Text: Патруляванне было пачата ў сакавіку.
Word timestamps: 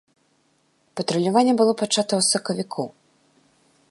Патруляванне 1.01 1.53
было 1.59 1.73
пачата 1.83 2.07
ў 2.07 2.21
сакавіку. 2.31 2.83